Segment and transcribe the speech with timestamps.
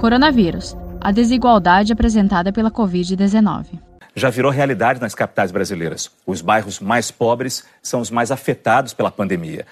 [0.00, 3.78] Coronavírus a desigualdade apresentada pela Covid-19.
[4.14, 6.10] Já virou realidade nas capitais brasileiras.
[6.26, 9.66] Os bairros mais pobres são os mais afetados pela pandemia.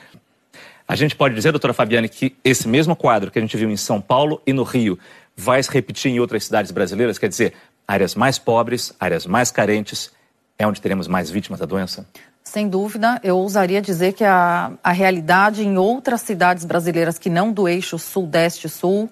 [0.87, 3.77] A gente pode dizer, doutora Fabiane, que esse mesmo quadro que a gente viu em
[3.77, 4.99] São Paulo e no Rio
[5.35, 7.17] vai se repetir em outras cidades brasileiras?
[7.17, 7.55] Quer dizer,
[7.87, 10.11] áreas mais pobres, áreas mais carentes,
[10.59, 12.07] é onde teremos mais vítimas da doença?
[12.45, 17.51] Sem dúvida, eu ousaria dizer que a, a realidade em outras cidades brasileiras que não
[17.51, 19.11] do eixo sudeste-sul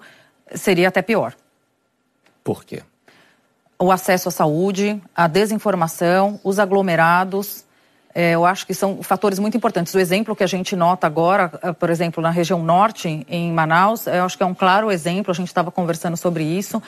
[0.55, 1.35] seria até pior.
[2.43, 2.83] Por quê?
[3.79, 7.66] O acesso à saúde, a desinformação, os aglomerados,
[8.19, 9.95] é, eu acho que são fatores muito importantes.
[9.95, 14.07] O exemplo que a gente nota agora, eh, por exemplo, na região norte, em Manaus,
[14.07, 16.83] eu acho que é um claro exemplo, a gente estava conversando sobre isso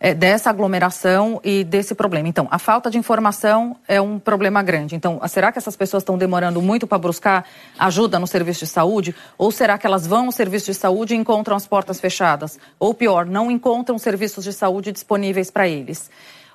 [0.00, 2.26] é, dessa aglomeração e desse problema.
[2.26, 4.96] Então, a falta de informação é um problema grande.
[4.96, 7.44] Então, será que essas pessoas estão demorando muito para buscar
[7.78, 9.14] ajuda no serviço de saúde?
[9.38, 12.58] Ou será que elas vão ao serviço de saúde e encontram as portas fechadas?
[12.80, 16.10] Ou pior, não encontram serviços de saúde disponíveis para eles?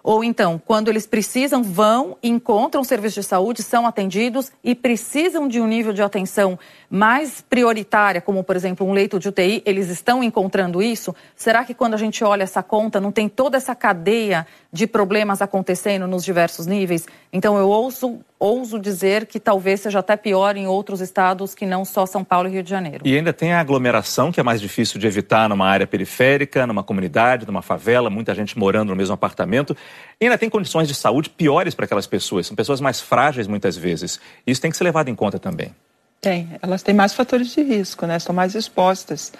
[0.08, 5.60] Ou então, quando eles precisam, vão, encontram serviço de saúde, são atendidos e precisam de
[5.60, 6.58] um nível de atenção
[6.90, 11.14] mais prioritária, como por exemplo um leito de UTI, eles estão encontrando isso?
[11.36, 15.42] Será que quando a gente olha essa conta, não tem toda essa cadeia de problemas
[15.42, 17.06] acontecendo nos diversos níveis?
[17.34, 21.84] Então eu ouso, ouso dizer que talvez seja até pior em outros estados que não
[21.84, 23.02] só São Paulo e Rio de Janeiro.
[23.06, 26.84] E ainda tem a aglomeração, que é mais difícil de evitar numa área periférica, numa
[26.84, 29.76] comunidade, numa favela, muita gente morando no mesmo apartamento.
[30.20, 33.76] E ainda tem condições de saúde piores para aquelas pessoas, são pessoas mais frágeis muitas
[33.76, 34.20] vezes.
[34.46, 35.74] Isso tem que ser levado em conta também.
[36.22, 38.18] Tem, elas têm mais fatores de risco, né?
[38.18, 39.32] Estão mais expostas.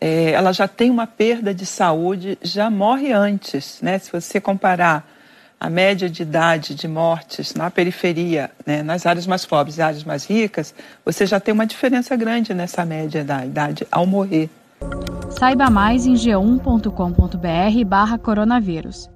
[0.00, 3.98] É, ela já tem uma perda de saúde, já morre antes, né?
[3.98, 5.17] Se você comparar
[5.60, 10.04] a média de idade de mortes na periferia, né, nas áreas mais pobres e áreas
[10.04, 14.48] mais ricas, você já tem uma diferença grande nessa média da idade ao morrer.
[15.30, 19.10] Saiba mais em g1.com.br barra coronavírus.